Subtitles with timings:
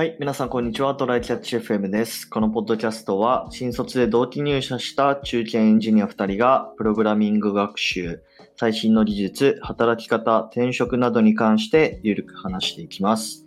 [0.00, 0.94] はい、皆さんこんにちは。
[0.94, 2.24] トライキャッチ FM です。
[2.24, 8.22] このポッドキャストは、新卒で同期入社した中堅エンジニア2人が、プログラミング学習、
[8.56, 13.44] 最新の技術、働き方、転職などに関してゆるく話していきます。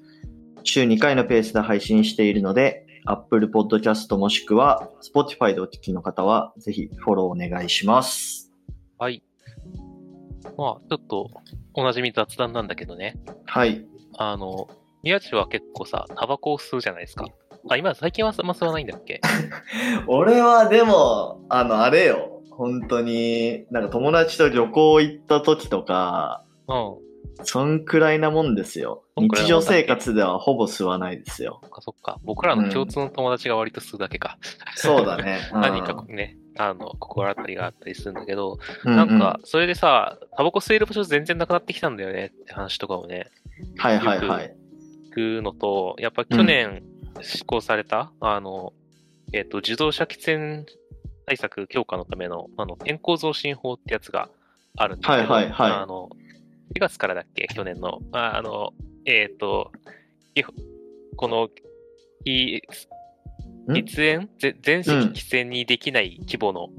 [0.61, 8.53] 週2回のペースで配信しているので、Apple Podcast もしくは Spotify でお聞きの方は、ぜひフォローお願いします。
[8.99, 9.23] はい。
[10.55, 11.31] まあ、ちょっと、
[11.73, 13.15] おなじみ雑談なんだけどね。
[13.45, 13.87] はい。
[14.19, 14.67] あの、
[15.03, 17.25] 宮地は結構さ、タバコを吸うじゃないですか。
[17.69, 19.19] あ、今、最近はあんま吸わないんだっけ？
[20.07, 22.41] 俺はでも、あの、あれよ。
[22.51, 26.95] 本当に、なんか友達と旅行行った時とか、うん。
[27.45, 29.03] そんくらいなもんですよ。
[29.17, 31.59] 日常生活ではほぼ吸わないですよ。
[31.63, 32.19] そっかそっか。
[32.23, 34.37] 僕らの共通の友達が割と吸うだけか。
[34.75, 35.39] そうだね。
[35.51, 43.27] うん何かね、あの、心当たりがあったりするんだけど、ううなんか、それでさ、タバコ吸える場所全然なくなってきたんだよねって話とかをね、
[43.77, 44.55] はいはいはい。
[45.15, 46.83] 聞くのと、やっぱ去年
[47.21, 48.73] 施行された、あの、
[49.31, 50.65] えっ、と、自動車喫煙
[51.25, 54.29] 対策強化のための、あの、健康増進法ってやつが
[54.77, 55.71] あるんだけど、はいはいはい。
[55.71, 56.09] あの、
[56.75, 57.47] 4月からだっけ？
[57.53, 57.99] 去年の。
[58.11, 58.73] ああの、
[59.05, 59.71] えっ、と、
[60.35, 60.43] い
[61.15, 61.49] この、
[62.25, 66.69] 喫煙ぜ全席喫煙にできない規模の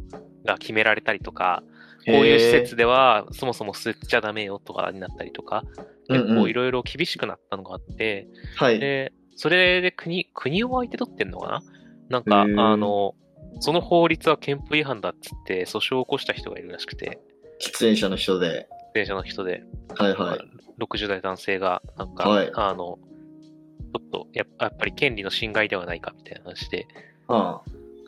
[0.44, 1.62] が決められたりとか、
[2.06, 5.64] こういう施設ではそもそも吸っちゃダメよとかになったりとか、
[6.08, 6.22] うんうん。
[6.27, 8.78] 結構いろいろ厳しくなったのがあって、はい。
[8.78, 11.62] で、それで国、国を相手取ってんのかな？
[12.08, 13.14] なんか、あの、
[13.60, 17.20] その法律は憲法違反だっつって訴訟を起こした人がいるらしくて、
[17.60, 18.69] 喫煙者の人で。
[18.94, 19.64] 電車の人で、
[19.97, 20.38] はいはい。
[20.80, 22.50] 60代男性が、なんか、はい。
[22.55, 26.86] あの、ちょっとやっぱ、り権利の侵害ではないかみたいな話で、
[27.27, 27.60] あ。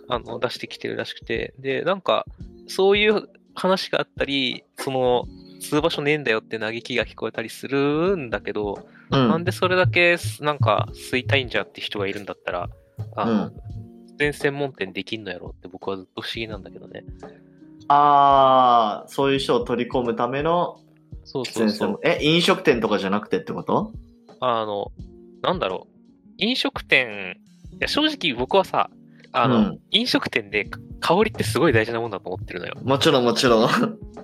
[0.08, 2.24] あの、出してきてるらしくて、で、なんか、
[2.68, 5.24] そういう話があったり、その、
[5.60, 9.28] 吸う場所ねえんだよって嘆きが聞こえたりするんだけど、うん。
[9.28, 12.68] なんでそれだけ、なんか、吸いたいんじゃって人がいるんだったら、
[13.16, 13.52] あの、うん
[14.18, 17.04] 全専門店できんのやろって僕はずっと不思議なんだけどね。
[17.86, 20.80] ああ、そういう人を取り込むための
[21.24, 22.00] そう喫そうそう。
[22.02, 23.92] え、飲食店とかじゃなくてってこと？
[24.40, 24.90] あの、
[25.42, 25.94] なんだろう。
[26.38, 27.36] 飲食店、
[27.72, 28.88] いや正直僕はさ、
[29.32, 30.68] あの、うん飲食店で
[31.00, 32.74] 香りってすごい大事なもんだと思ってるのよ。
[32.82, 33.68] もちろんもちろん。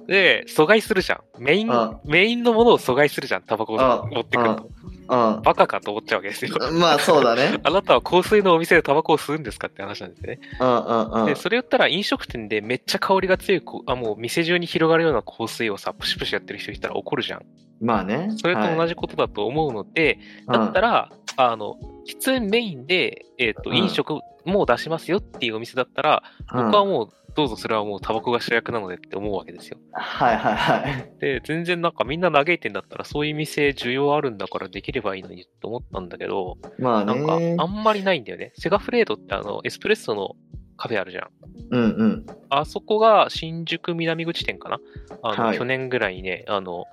[0.06, 1.42] で、阻害するじゃん。
[1.42, 4.70] メインあ、メインのものを阻害するじゃん、タバコをあ持ってくると。
[5.08, 5.42] うん。
[5.42, 6.56] バカかと思っちゃうわけですよ。
[6.72, 7.60] まあそうだね。
[7.64, 10.38] あなたは香水のお店でタバコを吸うんですかって話なんですね。
[10.60, 11.34] うんうんうんで、。
[11.34, 17.42] それ言ったら飲食店でめっちゃ香りが強いこ、あ、もう店中に広がるような香水をさ、プシュプシュやってる人いたら怒るじゃん。
[17.80, 18.28] まあね。
[18.36, 18.92] それと同じ。
[18.92, 21.76] じことだと思うので、うんだったら、あの、
[22.06, 26.22] 喫煙メインで、えっ、と、うん飲食も出しますよっていうお店だったら、
[26.52, 29.78] うん僕はもう、どうぞそれはもうタバコが主役なのでって思うわけですよ。
[29.92, 31.12] はいはいはい。
[31.18, 37.56] で、全然なんかみんな嘆いてんだったら、そういう店需要あるんだからできればいいのにと思ったんだけど、まあなんかね。
[37.58, 38.52] あんまりないんだよね。
[38.56, 40.36] セガフレードってあの、エスプレッソの
[40.76, 41.28] カフェあるじゃん。
[41.70, 42.26] うんうん。
[42.50, 44.78] あそこが新宿南口店かな？
[45.22, 46.84] あの、はい去年ぐらいにね、あの、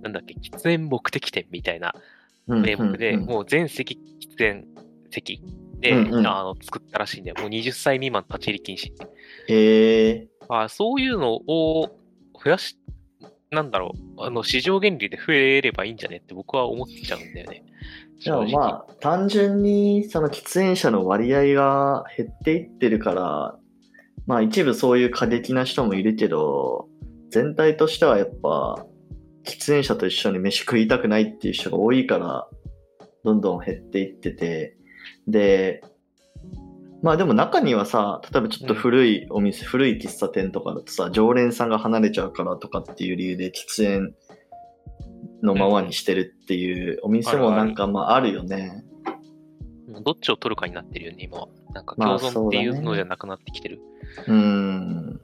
[0.00, 1.94] なんだっけ、喫煙目的店みたいな
[2.48, 4.64] うん名目で、うんうんもう全席喫煙
[5.10, 5.42] 席
[5.82, 7.36] で、うんうんあの作ったらしいんだよ。
[7.40, 8.92] もう20歳未満立ち入り禁止。
[9.48, 10.28] へえ。
[10.48, 11.90] あそういうのを
[12.42, 12.78] 増やし、
[13.50, 17.64] なんだろう、あの、市場原理で増えればいいんじゃねって僕は思っちゃうんだよね。
[18.24, 23.56] でも正直まあ、単純にその喫煙者の割合が減っていってるから、
[24.26, 26.88] まあ一部そういう過激な人もいるけど、
[27.30, 28.86] 全体としてはやっぱ、
[29.44, 32.48] 喫煙者と一緒に飯食いたくないっていう人が多いから、
[33.24, 34.76] どんどん減っていってて、
[35.26, 35.82] で、
[37.02, 44.14] まあでも中にはさ、例えばちょっと古いお店、古い喫茶店とかだとさ、常連さんが離れちゃうからとかっていう理由で喫煙
[45.42, 48.84] のままにしてるっていうお店もなんかまああるよね。
[50.04, 51.48] どっちを取るかになってるよね、今は。
[51.74, 53.80] なんかまあ共存っていそうのじゃなくなってきてる。
[54.26, 55.20] うーん。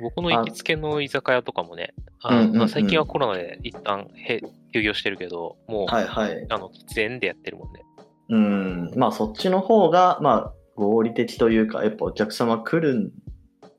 [0.00, 4.40] 僕の行きつけの居酒屋とかもね、あうんうんうんまあ最近はコロナで一旦へ
[4.72, 6.46] 休業してるけど、もう、はいはい。
[6.50, 7.82] あの、喫煙でやってるもんね。
[8.28, 8.92] うん。
[8.96, 13.12] まあそっちの方が、まあ合理的というか、やっぱお客様来るん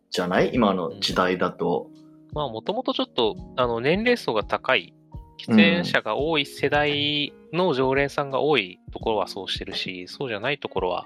[0.09, 0.51] じゃない？
[0.53, 1.89] 今の時代だと。
[2.33, 4.93] まあ、もともとちょっと、あの、年齢層が高い、
[5.39, 11.05] 喫煙者が多い世代の常連さんが多いところはそうしてるし、そうじゃないところは、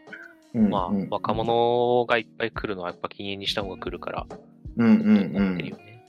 [0.55, 4.27] うんまあ、うん若者がいっぱい来るのはやっぱ禁煙にした方が来るから、
[4.77, 5.79] うんうんうなってるよん。
[5.79, 6.03] ね。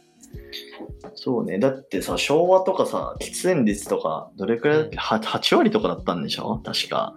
[1.15, 1.59] そうね。
[1.59, 6.63] だってさ、昭和とかさ、喫煙率とか、どれくらいだっけ、は 8, 割とかだったんでしょ？
[6.65, 7.15] 確か。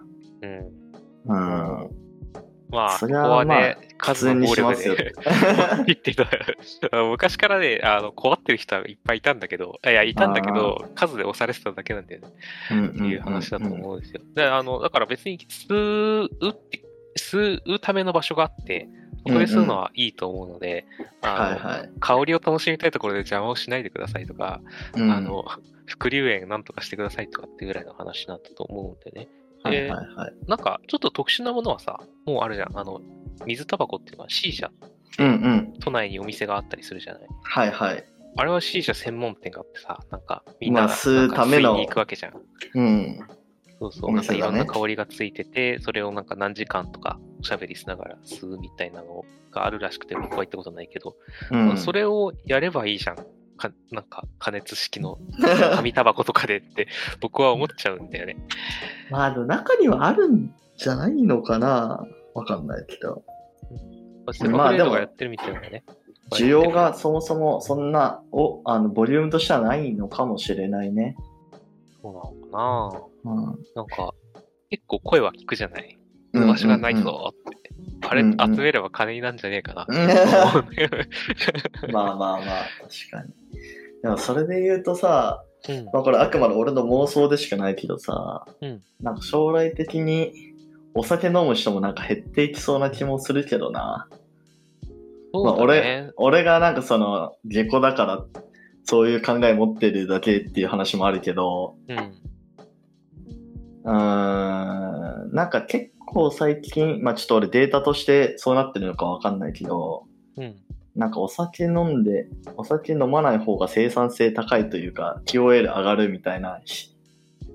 [1.26, 1.86] うん。
[1.86, 2.04] うん。
[2.70, 5.12] まあ、ここそりゃはね、数の暴力で
[5.86, 6.26] 言ってた。
[7.04, 12.28] 昔からね、あの、怖ってる人はいっぱいいたんだけど、いや、いたんだけど、数で押されてただけなんだよね。
[12.88, 14.20] っていう話だと思うんですよ。
[14.34, 16.82] で、あの、だから別に吸うって、
[17.16, 18.88] 吸うための場所があって、
[19.26, 20.86] そこで吸うのはいいと思うので、
[21.22, 24.60] あの、香りを楽しみたいところで邪魔をしないでくださいとか、
[24.94, 25.44] うん、あの、
[25.86, 29.28] 副流炎なんとかしてくださいとかっていうぐらいの話なんだと思うんでね。
[29.70, 32.78] で、はいはいはい、なんか、ちょっと特殊なものはさ、もうあるじゃん。
[32.78, 33.00] あの、
[33.46, 34.70] 水タバコっていうのは C 社。
[35.18, 35.72] うんうん。
[35.80, 37.22] 都内にお店があったりするじゃない。
[37.42, 38.04] はいはい。
[38.36, 41.74] あれは C 社専門店があってさ、なんか、みんなが吸うための。
[41.76, 42.34] に行くわけじゃん。
[42.74, 43.18] うん。
[43.80, 51.16] そうそう、ね、なんかいろんな香りがついてて、それをなんか何時間とかおしゃべりしながら吸うみたいなのがあるらしくて、僕は行ったことないけど、
[51.50, 53.16] うん、それをやればいいじゃん。
[53.56, 55.18] かなんか加熱式の
[55.74, 56.88] 紙タバコとかでって
[57.20, 58.36] 僕は思っちゃうんだよね。
[59.10, 63.22] まあ、中にはあるんじゃないのかなわかんないけど。
[64.50, 65.84] まあでも、やってるみたいなね。
[66.32, 71.16] 需要がそもそもそんなおあのボリュームとしてはないのかもしれないね。
[72.02, 74.12] そうなのかな、うん、なんか、
[74.70, 75.98] 結構声は聞くじゃない
[76.32, 77.63] 場所がないぞって。
[78.08, 78.28] あれ、集
[78.60, 79.86] めれば金になんじゃねえかな。
[81.92, 82.40] まあまあまあ、
[82.82, 83.32] 確かに。
[84.02, 90.34] でもそれで言うとさ、うん、まあこれあくまで俺の妄想でしかないけどさ、うん、なんか将来的に
[90.92, 94.08] お酒飲む人もなんか減っていきそうな気もするけどな。
[94.12, 94.18] ね、
[95.32, 98.22] まあ俺、俺がなんかその、下戸だから
[98.84, 102.14] そういう考え持ってるだけっていう話もあるけど、うん。
[103.86, 103.92] うん、
[105.32, 110.06] なんか結構最近、まあちょっと俺データとしてそうなってるのかわかんないけど、
[110.36, 110.56] うん。
[110.96, 116.60] なんかお酒飲んで、お酒飲まない方が生産性高いというか、QOL 上がるみたいな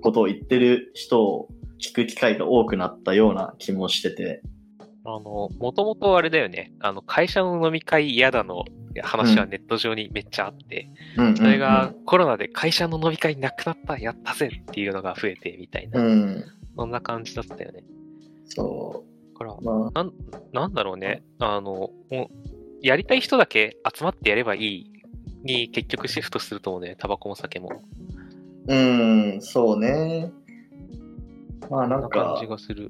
[0.01, 1.47] ことを言ってる人を
[1.79, 4.41] 聞く機会が多くなったような気もしてて。
[5.05, 6.73] あの、もともとあれだよね。
[6.81, 8.65] あの、会社の飲み会嫌だの
[9.01, 16.45] 話はネット上にめっちゃあって、うん、それがコロナで会社の飲み会なくなった、やったぜっていうのが増えてみたいな、うん、
[16.75, 17.83] そんな感じだったよね。
[18.49, 19.33] そう。
[19.33, 20.13] だから、まあ、なん、
[20.51, 21.23] なんだろうね。
[21.39, 21.91] あの、
[22.81, 24.91] やりたい人だけ集まってやればいい
[25.43, 26.95] に結局シフトすると思うね。
[26.97, 27.69] タバコも酒も。
[28.67, 30.31] うん、そうね。
[31.69, 32.41] まあなんか、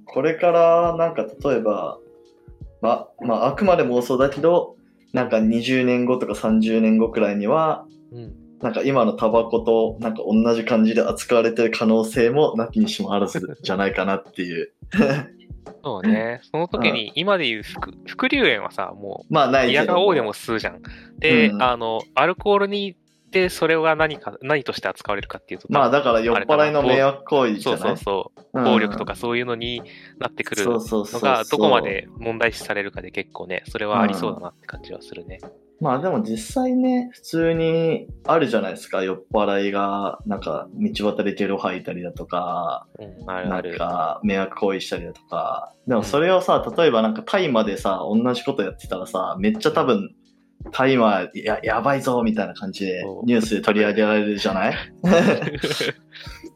[0.05, 1.99] これからなんか例えば、
[2.81, 4.75] ま、まああくまで妄想だけど、
[5.13, 14.73] なんか20年後とか30年後くらいには、うん、なんか今のタバコとなんか同じ感じで扱われてる可能性もなきにしもあらずじゃないかなっていう。
[15.83, 16.41] そうね。
[16.43, 19.71] その時に、今で言う副、副流炎はさ、もう、まあない。
[19.71, 20.81] 嫌が多いでも吸うじゃん。
[21.19, 22.95] で、うん、あの、アルコールに
[23.31, 25.67] で、それが何か、何として扱われるかっていうと。
[25.69, 27.79] まあ、だから酔っ払いの迷惑行為じゃない？
[27.79, 28.63] そうそうそう。
[28.63, 29.83] 暴力とかそういうのに
[30.17, 35.37] なってくるのが、どこまで問題視されるかで結構ね、それはありそうだなって感じはするね。
[35.81, 50.13] まあでも実際ね、普通にあるじゃないですか、酔っ払いが、なんか道端でゲロ吐いたりだとか、うん、なんか迷惑行為したりだとか、でもそれをさ、例えばなんか大麻でさ、同じことやってたらさ、めっちゃ多分
[50.71, 54.75] タイマーややばいぞみたいな感じでニュースで取り上げられるじゃない？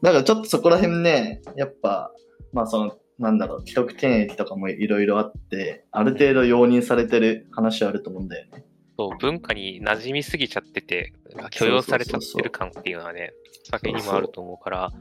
[0.02, 2.12] だからちょっとそこら辺ね、やっぱ、
[2.52, 8.64] まあその、なんだろう、既得権益とかもいろいろあって、ある程度容認されてる話はあると思うんだよね。
[8.96, 11.12] そう、文化に馴染みすぎちゃってて、
[11.50, 13.32] 許容されちゃってる感っていうのはね、
[13.70, 14.92] 酒にもあると思うから、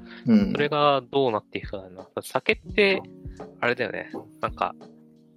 [0.51, 2.07] それがどうなっていくかだな。
[2.21, 3.01] 酒って、
[3.59, 4.75] あれだよね、なんか、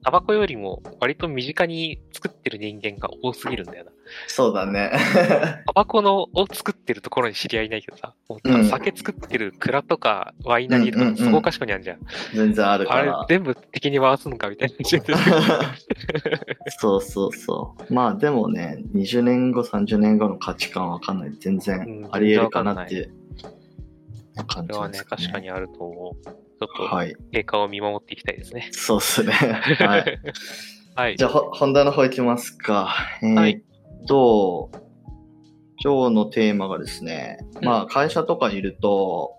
[0.06, 3.90] タバコよりも割と身近に作ってる人間が多すぎるんだよな。
[4.28, 4.92] そうだね。
[5.66, 11.98] タバコのを作ってるところに知り合いないけどさ、うん、酒作ってる蔵とかワイナリーとかそこかしこにあるじゃん。
[12.32, 13.18] 全然あるから。
[13.18, 14.76] あれ全部敵に回すのかみたいな。
[16.78, 17.92] そうそうそう。
[17.92, 21.32] まあでもね、20年後、30年後の価値観わかんない。
[21.40, 23.00] 全然あり得るかなってい
[24.43, 24.75] う感じです、ね。
[24.75, 26.25] それはね、確かにあると思う。
[26.25, 28.69] ちょっと経過を見守っていきたいですね。
[28.73, 29.33] そうっすね。
[29.33, 30.21] はい。
[30.97, 32.95] はい、じゃあ、本題の方いきますか。
[33.23, 33.62] えー、っ
[34.07, 34.83] と、はい、
[35.85, 39.35] 今日のテーマがですね、まあ、会社とかにいると、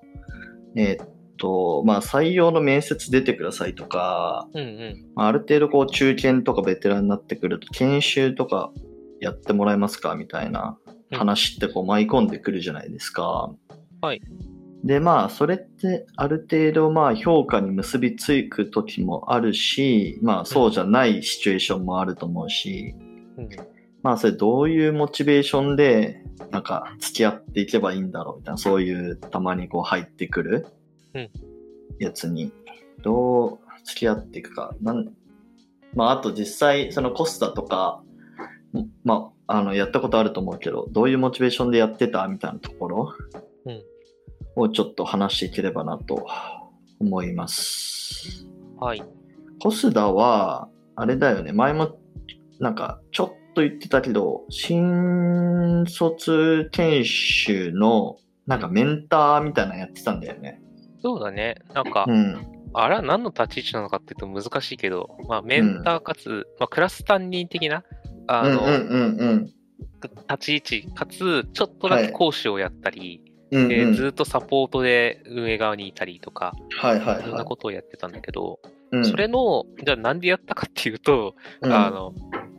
[0.75, 8.71] えー、っと、まあ、採用の面接出てくださいとか、うんうんまあ、ある程度こう、中堅とかベテランになってくると、研修とか
[9.19, 10.13] やってもらえますか？
[10.15, 10.77] みたいな
[11.11, 13.51] 話ってこう舞い込んでくるじゃないですか。
[14.01, 14.21] はい。
[14.83, 22.95] で、まあ、それってある程度、まあ、評価に結びつく時もあるし、まあ、そうじゃないシチュエーションもあると思うし、
[23.37, 23.49] うん、
[24.03, 30.67] まあ、それどういうモチベーションで、なんか、付き合っていけばいいんだろうみたいな、そういう、たまにこう入ってくる
[31.99, 32.51] やつに、
[33.01, 34.75] どう付き合っていくか。
[34.81, 35.11] なん
[35.95, 38.01] まあ、あと実際、そのコスタとか、
[39.03, 43.13] まあ、あの、やったことあると思うけど、どういうモチベーションでやってたみたいなところ
[44.57, 46.27] をちょっと話していければなと
[46.99, 48.47] 思います。
[48.79, 49.03] はい。
[49.61, 51.99] コスダは、あれだよね、前も、
[52.59, 60.61] なんか、ちょっと言ってたけど、新卒研修の、なんかメンターみたいなのやってたんだよね。
[61.01, 61.55] そうだね。
[61.73, 67.83] なんか、うん、あれは何の立ち位置なのかっていうと難しいけど、まあ、メンターかつ、うん、まあ、クラス担任的な、
[68.27, 68.61] あの、
[70.29, 78.59] 立ち位置かつ、ちょっとだけ講師をやったり、うんうん、ずっとサポートで運営側にいたりとか、はいはいはい、いろんなことをやってたんだけど、
[78.91, 82.13] うん、それの、じゃあなんでやったかっていうと、うん、あの、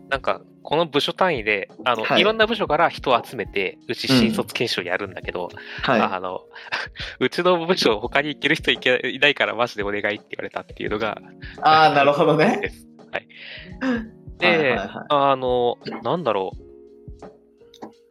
[0.09, 5.91] なんか、この部署単位で、あの、はい、いろんな部署から人を集めて、うち新卒研修やるんだけど、うん。
[5.91, 6.43] はい、あの、
[7.21, 11.21] うちの部署他に行ける人いけいないからマジでお願いって言われたっていうのが、
[11.63, 12.71] ああ、なるほどね。
[13.11, 13.29] はい。
[14.39, 16.68] で、はいはいはい、あの、なんだろう。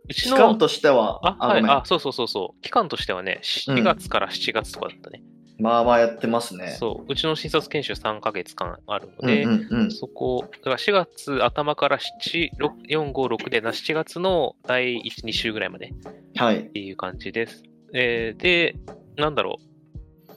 [0.09, 0.35] うちの。
[0.35, 2.61] 期間としては、あ、はい、あ、そうそうそうそう。
[2.61, 5.21] 期間としてはね、4月から7月とかだったね。
[5.31, 6.75] うんまあまあやってますね。
[6.79, 7.11] そう。
[7.11, 15.93] うちの新卒研修3ヶ月間あるので、うんうんうん、そこ、だから4月頭から7、6 4、5、6で、7月の第1、2週ぐらいまで。
[16.35, 16.59] はい。
[16.59, 17.63] っていう感じです。
[17.93, 18.75] えー、で、
[19.15, 20.29] なんだろう。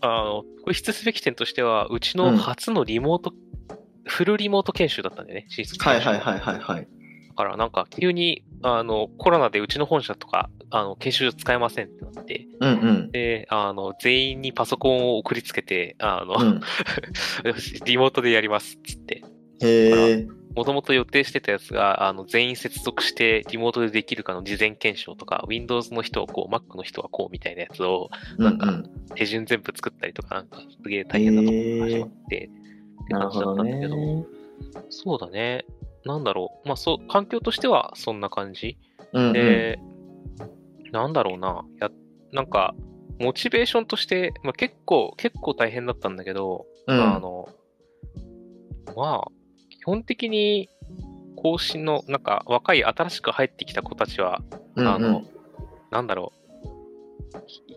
[0.00, 3.34] あの、これ、必すべき点としては、うちの初のリモート、う
[3.72, 3.76] ん、
[4.06, 6.08] フルリモート研修だったんだよね、新卒研修。
[6.08, 6.88] はいはいはいはい、はい。
[7.34, 16.60] だからなんか急にあのコロナでうちの本社とかあの研修使えませんってなって、うんうん、であの全員にパソコンを送りつけて、あの、うん、
[17.84, 19.22] リモートでやりますっつって。
[19.60, 28.82] へもともと予定してたやつが、あの、全員接続してリモートでできるかの事前検証とか、Windows の人はこう、Mac の人はこうみたいなやつを、なんか、
[29.16, 32.50] 手順全部作ったりとか、なんか、すげえ大変なところが始まって、
[33.02, 34.26] って感じだったんだけど、
[34.90, 35.64] そうだね。
[36.04, 36.68] なんだろう。
[36.68, 38.76] まあ、そう、環境としてはそんな感じ。
[39.12, 39.78] うんうん、で、
[40.92, 41.64] なんだろうな。
[41.80, 41.90] や、
[42.32, 42.74] なんか、
[43.18, 47.48] モチベーションとして、まあ、結構、結構大変だったんだけど、うん、あの、
[48.96, 49.30] まあ、
[49.70, 50.68] 基本的に、
[51.36, 54.40] 更新の、なんか、若い、新しく入ってきた子たちは、
[54.76, 55.22] うんうん、あの、
[55.90, 56.43] なんだろう。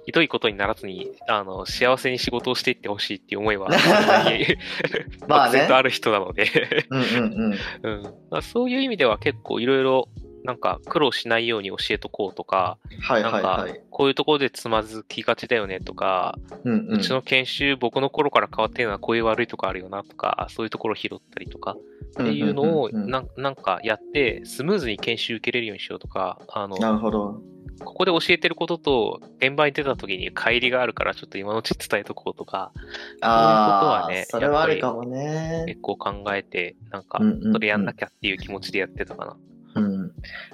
[0.05, 3.69] ひどいことにならずに、あの、幸せに仕事をしていってほしいっていう思いは、
[5.27, 6.87] まあ、ね、ある人なので。
[6.89, 10.09] うんうんうん、うん、そういう意味では結構いろいろ、
[10.43, 21.75] なんか苦労しないように教えとこうとか、はいはいはい、なんかこういうところでつまずきがちだよねとか、うんうん、うちの研修僕の頃から変わってるのはこういう悪いとこあるよなとか、そういうところを拾ったりとか
[22.21, 27.41] っていうのをななんかやってスムーズに研修受けれるようにしようとか、あの、なるほど。
[27.83, 35.65] ここで教えてることと、現場に出た時に乖離があるから、ちょっと今のうち伝えとこうとか、そういうことはね、それはあるかもね。
[35.67, 37.19] 結構考えて、なんか、
[37.51, 39.37] それやんなきゃっていう気持ちでやってたかな。
[39.75, 40.11] うん、うん。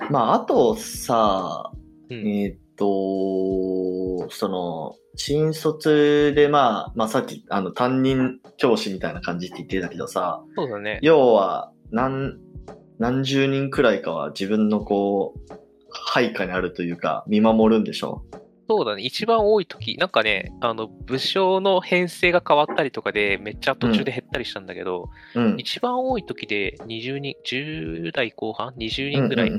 [0.09, 1.71] まあ、あとさ、
[2.09, 10.99] うん、えー、っと、その、新卒で、まあ、まあさっき、あの、担任教師みたいな感じって言ってたけどさ、そうだね。
[11.01, 12.39] 要は、何、
[12.97, 15.62] 何十人くらいかは自分のこう、
[15.93, 18.23] 配下にあるというか、見守るんでしょ？
[18.69, 19.03] そうだね。
[19.03, 29.51] 一番多い時、なんかね、あの、武将の編成が変わったりとかで、めっちゃ途中で減ったりしたんだけど、うん、一番多い時で20人、10代後半 ?20 人ぐらい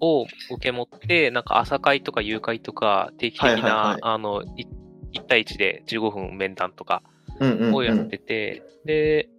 [0.00, 7.02] を受け持って、なんか朝会とか夕会とか、定期的な、はいはいはい、あの、1対1で15分面談とか
[7.72, 9.30] をやってて、で、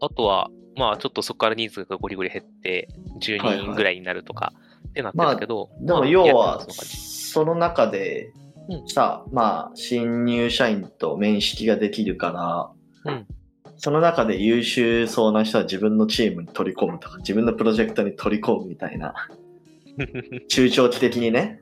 [0.00, 2.88] あとは、まあちょっとそこから人数がゴリゴリ減って、
[3.20, 4.65] 10人ぐらいになるとか、はいはい
[4.96, 8.32] ってなってたけど、まあ、でも要は、その中で、
[8.86, 12.72] さ、うん、まあ、新入社員と面識ができるか
[13.04, 13.26] ら、うん、
[13.76, 19.14] その中で優秀そうな人は自分のチームに取り込むとか、自分のプロジェクトに取り込むみたいな、
[20.48, 21.60] 中長期的にね。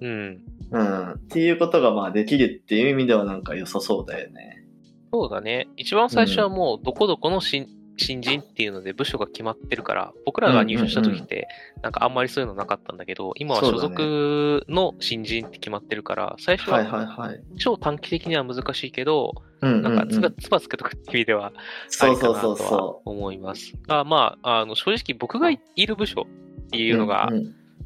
[0.00, 0.40] うん。
[0.72, 1.10] うん。
[1.12, 4.64] っていうことがまあできるっていう意味ではなんか良さそうだよね。
[5.12, 5.68] そうだね。
[5.76, 11.48] 一番最初はもう、どこどこの新、新人っていうので部署が決まってるから、僕らが入社した時って、
[11.82, 21.52] なんかあんまりそういうのなかったんだけど、今は所属の新人って決まってるから、最初は超短期的には難しいけど、なんかつばつばつけとくっていう意味では、
[22.00, 23.72] ありかなとは思います。
[23.88, 26.26] あまあ、あの正直僕がいる部署
[26.66, 27.30] っていうのが、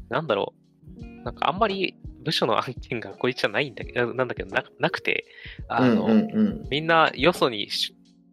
[0.09, 0.53] なんだろ
[0.97, 5.25] う、なんかあんまり部署の案件がこいつじゃないんだけど、なんだけどななくて、
[5.67, 6.09] あの、
[6.69, 7.69] みんなよそに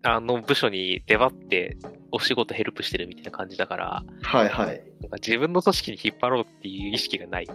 [0.07, 1.77] あの部署に出張って
[2.13, 4.83] お仕事ヘルプしてるみたいな感じだから、はいはい。
[5.01, 7.49] なんか自分の組織に引っ張ろうっていう意識がない。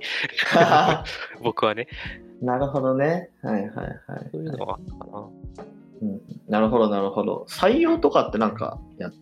[1.41, 1.87] 僕はね。
[2.41, 3.29] なるほどね。
[3.41, 4.29] はいはいはい。
[4.31, 5.29] そういうのはあったかな。
[6.01, 7.45] うん、なるほどなるほど。
[7.47, 9.13] 採用とかってなんかやっ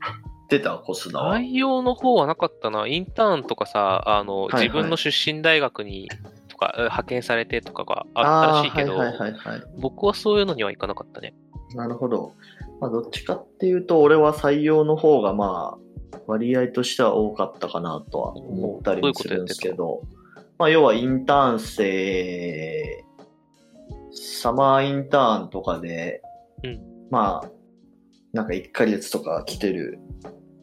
[0.49, 1.37] てた、コスダは。
[1.37, 2.87] 採用の方はなかったな。
[2.87, 6.09] インターンとかさ、あの、はいはい自分の出身大学に
[6.47, 9.63] とか、え派遣されてとかがあったらしいけど、はいはいはいはい。
[9.79, 11.33] 僕はそういうのには行かなかったね。
[11.75, 12.33] なるほど。
[12.79, 20.03] まあ、どっちかっていうと、俺は採用の方がまあ、割合としては多かったかなとは思ったりもするんですけど、
[20.57, 23.03] まあ、要はインターン生、
[24.11, 26.21] サマーインターンとかで、
[26.63, 27.49] うんまあ、
[28.33, 29.99] なんか1ヶ月とか来てる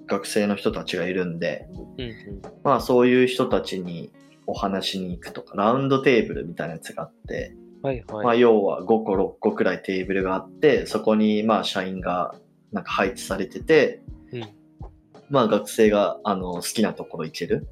[0.06, 1.66] 学生の人たちがいるんで、
[1.98, 2.42] うんうん。
[2.62, 4.12] まあそういう人たちに
[4.46, 8.24] お話しに行くとか、ラウンドテーブルみたいなやつがあって、はいはい。
[8.24, 12.34] まあ、要は5個、6個くらいテーブルがあって、そこにまあ社員が
[12.72, 14.02] なんか配置されてて、
[14.32, 14.56] うん
[15.28, 17.66] まあ学生があの好きなところ行ける。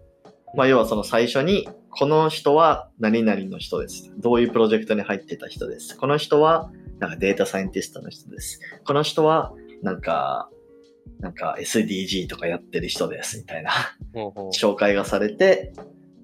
[0.57, 4.13] まあ要はその最初に、この人は何々の人です。
[4.19, 5.97] どういうプロジェクトに入ってた人です。
[5.97, 8.61] この人はなんかデータサイエンティストの人です。
[8.85, 10.49] この人はなんか、
[11.21, 13.39] なんか SDG とかやってる人です。
[13.39, 13.73] みたいな。
[14.53, 15.73] 紹介がされて、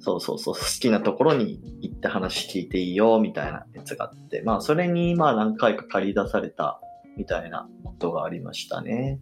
[0.01, 6.81] そうそうそう、好きなところに行って話聞いていいよ、みたいなやつがあって、まあ、それに、まあ、何回か借り出された、
[7.17, 9.21] みたいなことがありましたね。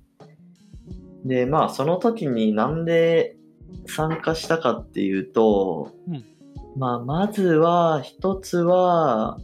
[1.25, 3.37] で、まあ、その時になんで
[3.87, 6.25] 参加したかっていうと、うん
[6.79, 9.39] まあ、まずは、一つは、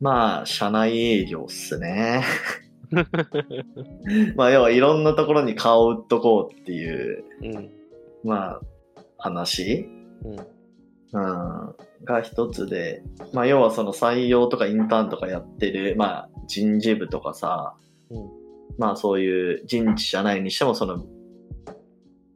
[0.00, 2.24] まあ、社内営業っすね。
[4.34, 7.70] まあ、要はいろんなところに顔を売っとこうっていう、うん。
[8.24, 8.60] まあ、
[9.18, 9.88] 話、
[10.24, 10.38] うん。
[11.10, 17.74] うん、が一つで、まあ、要はその採用とかインターンとかやってる、まあ、人事部とかさ、
[18.10, 18.38] うん
[18.78, 21.04] まあ、そういう人事じゃないにしても、その、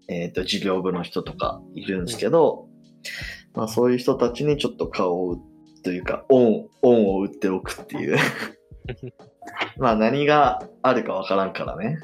[0.09, 2.67] えっ、と、事業部の人とかいるんですけど、
[3.55, 5.39] まあ、そういう人たちにちょっと顔を売
[5.83, 8.17] というか、恩、恩を売っておくっていう。
[9.79, 11.99] まあ、何があるかわからんからね。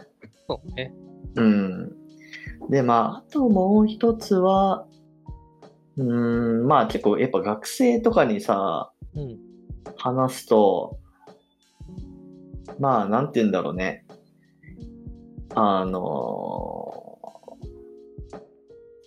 [0.46, 0.92] そうね。
[1.36, 1.96] うん。
[2.68, 4.86] で、まあ、あともう一つは、
[5.96, 9.38] うーん、まあ結構やっぱ学生とかにさ、うん。
[9.96, 10.98] 話すと、
[12.78, 14.04] まあ、なんて言うんだろうね。
[15.54, 17.18] あの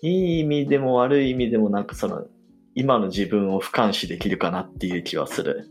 [0.01, 2.25] いい意味でも悪い意味でもなんかその、
[2.73, 5.69] 今の自分を俯瞰視できるかなっていう気はする。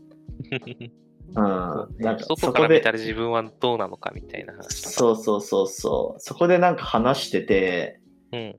[1.35, 2.03] うん。
[2.03, 4.81] なんか外そこでから見た、ら自分はどうなのかみたいな話。
[4.81, 6.19] そうそうそうそう。
[6.19, 7.99] そこでなんか話してて、
[8.31, 8.55] うん。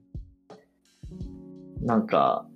[1.83, 2.47] なんか、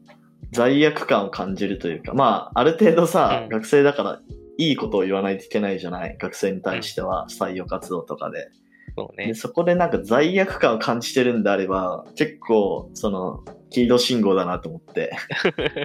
[0.52, 4.20] 罪悪感を感じるというか、まあ、ある程度さ、うん学生だから、
[4.58, 6.16] いいことを言わないといけないじゃない？
[6.18, 8.48] 学生に対しては、採用活動とかで。
[8.96, 9.34] そうねで。
[9.34, 15.12] そこでなんか罪悪感を感じてるんであれば、結構、その、黄色信号だなと思って。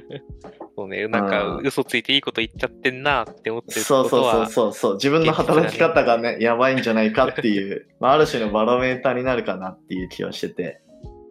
[0.78, 1.08] そうね。
[1.08, 4.10] なんかうん嘘ついていいこと言っちゃってんなって思ってるそう。
[4.10, 4.94] そうそうそう。
[4.94, 10.82] 自分の働き方がね、やばいんじゃないかっていう、 まあ、ある種のバロメーターになるかなっていう気はしてて。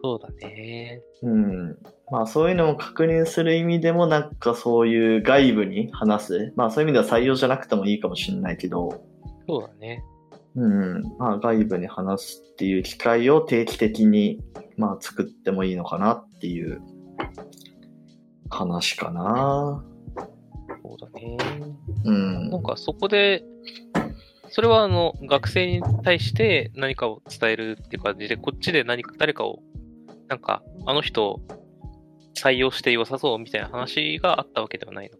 [0.03, 1.01] そうだね。
[1.23, 1.77] うん。
[2.11, 6.53] まあそういうのも確認する意味でもなんかそういう外部に話す。
[6.55, 9.01] まあそういう意味では採用じゃなくてもいいかもしれないけど、
[9.47, 10.03] そうだね。
[10.55, 11.03] うん。
[11.17, 14.39] まあ外部に話すっていう機会を定期的に
[14.77, 16.81] まあ作ってもいいのかなっていう
[18.49, 19.83] 話かな。
[20.83, 21.37] そうだね。
[22.05, 22.49] うん。
[22.49, 23.43] なんかそこで、
[24.49, 29.59] それはあの、学生に対して何かを伝えるっていう感じで、こっちで何か、誰かを、
[30.27, 31.41] なんか、あの人を
[32.35, 35.17] 採用して良さそうみたいな話があったわけではないの。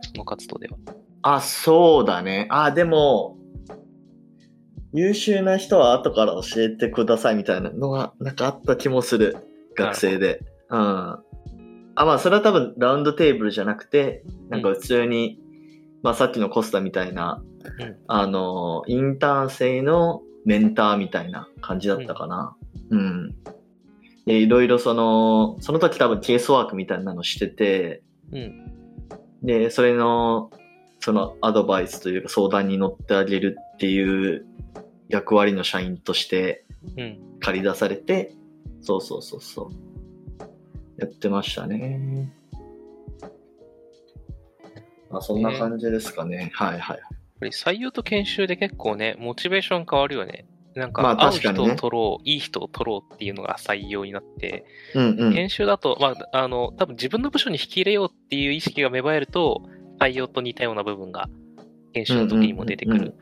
[0.00, 0.78] その活動では。
[1.20, 2.46] あ、そうだね。
[2.50, 3.36] あ、でも、
[4.94, 9.36] 優秀な人は後から教えてくださいみたいなのがなんかあった気もする。
[9.76, 10.40] 学生で。
[10.70, 10.78] うん。
[10.78, 11.20] あ、
[11.96, 15.40] まあそれは多分ラウンドテーブルじゃなくて、なんか普通に、
[16.02, 17.42] まあさっきのコスタみたいな、
[17.80, 22.56] うんあの、インターン生のメンターみたいな感じだったかな。
[22.90, 23.34] うん。
[24.26, 28.02] で、いろいろその、その時多分ケースワークみたいなのしてて、
[28.32, 28.72] うん。
[29.42, 30.50] で、それの、
[31.00, 34.46] そのアドバイスというか相談に乗ってあげるっていう
[35.08, 36.64] 役割の社員として
[36.96, 37.18] うん。
[37.40, 38.32] 借り出されて、
[38.80, 39.94] そうそうそうそう。
[40.98, 42.32] やってましたね。
[45.10, 46.50] まあそんな感じですかね。
[46.54, 47.00] はいはい。
[47.42, 50.46] 採用と研修で結構ね、モチベーション変わるよね。
[50.74, 54.64] なんか、まあ合う人を取ろう、いい人を取ろうっていうのが採用になって、
[54.94, 55.32] うんうん。
[55.34, 59.62] 研修だと、まあ、あの、多分自分の部署に引き入れようっていう意識が芽生えると、
[60.00, 61.28] 採用と似たような部分が
[61.92, 63.14] 研修の時にも出てくうんうんる。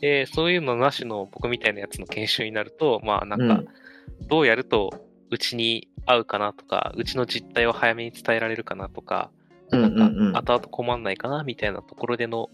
[0.00, 4.90] で、そういうのなしの僕みたいなやつの研修になると、まあなんかうん、どうやると
[5.30, 9.30] うちに合うかなとか、うちの実態を早めに伝えられるかなとか、
[9.70, 12.50] うんうんうん後々困んないかなみたいなところでの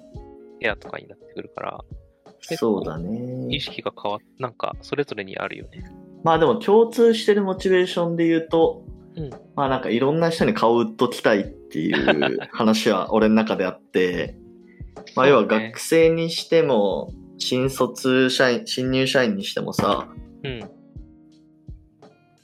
[0.61, 1.85] ケアとかになってくるから、
[2.41, 3.55] そうだね。
[3.55, 5.85] 意識が変わっ、なんか、それぞれにあるよね。
[6.23, 8.85] まあでも共通してるモチベーションで言うと、
[9.17, 14.37] うん、まあなんかいろんな人に顔を売っときたいっていう話は俺の中であって、
[15.15, 20.09] まあ要は学生にしても、新卒社員、新入社員にしてもさ、
[20.45, 20.61] うん。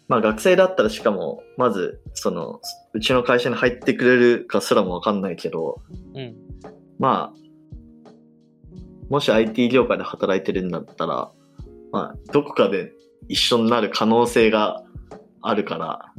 [0.09, 2.61] まあ学生だったらしかも、まず、その、
[2.93, 5.81] うちの会社に入ってくれるかすらもわかんないけど、
[6.15, 6.37] うん。
[6.99, 7.45] まあ、
[9.11, 11.31] もし IT 業界で働いてるんだったら、
[11.93, 12.93] まあ、どこかで
[13.29, 14.83] 一緒になる可能性が
[15.41, 16.13] あるから、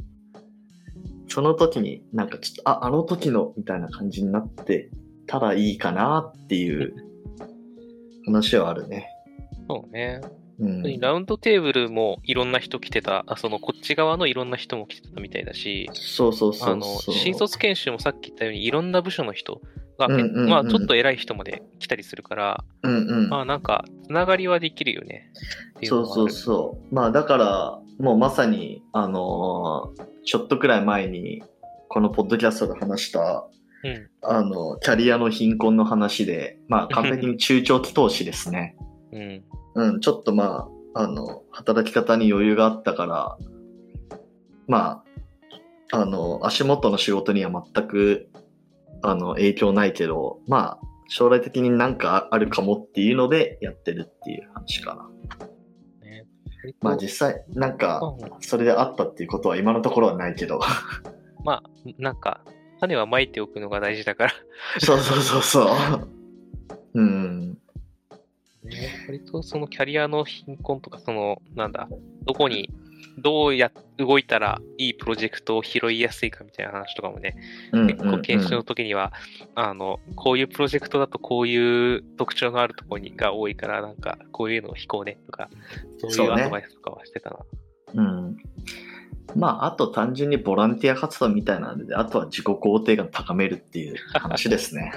[1.28, 4.90] その時になんかちょっと、あ、あの時のみたいな感じになって
[5.26, 6.94] たらいいかなっていう
[8.26, 9.08] 話はあるね。
[9.68, 10.20] そうね。
[10.58, 19.60] うん、ラウンドテーブルもいろんな人来てた、あそのこっち側のいろんな人も来てたみたいだし、そうそうそうあの新卒研修もさっき言ったようにいろんな部署の人
[19.98, 25.30] が、うんうんうん、まあちょっと偉い人まで来たりするから、うんうん、まあなんかつながりはできるよね。
[25.84, 26.94] そうそうそう。
[26.94, 31.42] まあだからもうまさにあのー、ちょっとくらい前に
[31.88, 33.46] このポッドキャストで話した、
[33.86, 38.76] うん、あのキャリアの貧困の話で、まあ完璧に中長期投資ですね。
[39.12, 39.44] うん
[39.76, 43.36] うん、ちょっとまあ、あの、働き方に余裕があったから、
[44.66, 45.04] ま
[45.92, 48.30] あ、あの、足元の仕事には全く、
[49.02, 56.08] あの、影響ないけど、まあ、将来的になんかあるかもっていうのでやってるっていう話かな。
[56.08, 56.24] ね、
[56.80, 58.00] まあ実際、なんか、
[58.40, 60.58] それであったっていうことは今のところはないけど。
[61.44, 61.62] まあ、
[61.98, 62.42] なんか、
[62.80, 64.32] 種はまいておくのが大事だから
[64.78, 66.08] そうそうそうそう。
[66.94, 67.58] うん。
[68.64, 69.04] ね。
[69.06, 71.88] 割とそのキャリアの貧困とか、その、なんだ、
[72.24, 72.70] どこに、
[73.18, 77.36] どうや、動いたらいいプロジェクトを拾いやすいかみたいな話とかもね、
[77.72, 79.12] 結構研修の時には、
[79.54, 85.48] あの、こういうプロジェクトだとこういう特徴があるところが多いから、なんか、こういうのを引こうねとか、
[85.98, 87.36] そういうアドバイスとかはしてたな。
[87.38, 87.46] うね、
[87.94, 88.36] うん。
[89.36, 94.92] まあ、あと単純にボランティア活動みたいなので、あとは自己肯定感高めるっていう話ですね。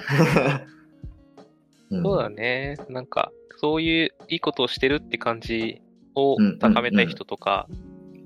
[1.91, 2.77] そうだね。
[2.89, 5.81] なんか、そういういいことをしてるって感じ
[6.15, 7.67] を高めたい人とか、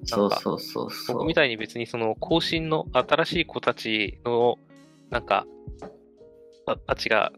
[0.05, 4.59] そうそうそう僕みたいに別にその更新の新しい子たちの、
[5.09, 5.45] なんか、
[6.85, 7.31] たちが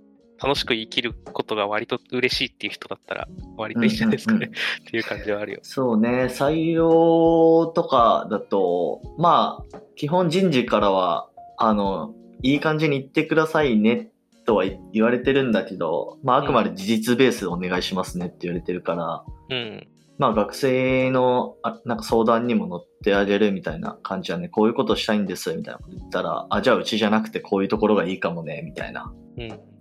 [0.45, 3.27] 楽しく生きることが割と嬉しいっていう人だったら、
[3.58, 5.60] 割といいじゃないですかね、うんうんうん、っていう感じはあるよ。
[5.63, 14.12] そうね、採用とかだと、まあ、基本人事からは、あの、いい感じに言ってくださいね
[14.45, 19.88] とは言われてるんだけど、まあ、あくまで事実ベースでお願いしますねって言われてるから、うん。
[20.19, 29.12] まあ、学生のあなんか相談にも乗ってあげるみたいな感じはね、こういうことしたいんですみたいなこと言ったら、あ、じゃあうちじゃなくてこういうところがいいかもね、みたいな。
[29.38, 29.75] うん。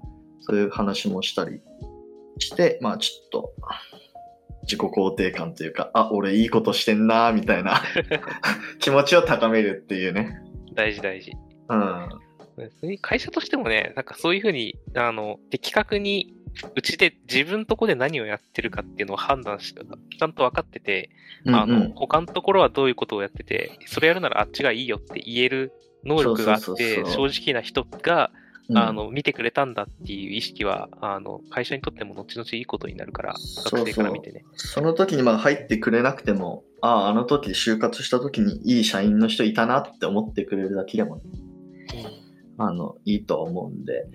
[0.46, 1.60] そういう話もしたり
[2.38, 3.52] して、まあ、ちょっと、
[4.62, 7.82] 自己肯定感というか、あ、俺いいことしてんな、みたいな
[8.80, 10.40] 気持ちを高めるっていうね。
[10.72, 11.32] 大事大事。
[11.68, 12.08] うん。
[13.00, 16.34] 会社としてもね、なんかそういうふうに、あの、的確に、
[16.76, 21.10] うちで自分とこで何をやってるかっていうのを判断して、ちゃんと分かってて、
[21.44, 25.72] うんうん、あの、他のところはどういうことをやってて、それやるならあっちがいいよって言える
[26.04, 28.30] 能力があって、正直な人が、
[28.74, 34.44] あの、見てくれたんだっていう意識は、あの、会社にとっても後々いいことになるから、学生から見てね。
[34.54, 41.22] その時にまあ入ってくれなくても、ああ、あの時就活した時にいい社員の人いたなって思ってくれるだけでもね。
[42.08, 42.24] うん
[42.58, 44.06] あの、いいと思うんで、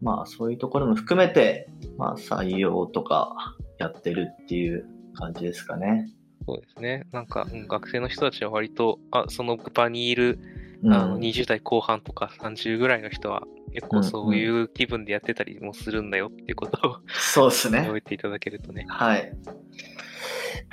[0.00, 6.10] まあそういうところも含めて、まあ採用とかやってるっていう感じですかね。
[6.46, 7.06] そうですね。
[7.12, 10.38] なんか、うん、学生の人たちは割と、あその場にいる、
[10.84, 13.42] あの20代後半とか30ぐらいの人は
[13.74, 17.80] 結構そういう気分でやってたりもするんだよっていうことを、そうですね。
[17.80, 18.86] 覚えていただけるとね。
[18.88, 19.32] はい。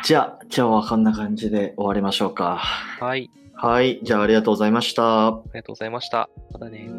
[0.04, 2.58] じゃあ、今日はこんな感じで終わりましょうか。
[2.58, 3.32] はい。
[3.54, 4.00] はい。
[4.04, 5.28] じゃあ、ありがとうございました。
[5.28, 6.30] ありがとうございました。
[6.52, 6.90] またね。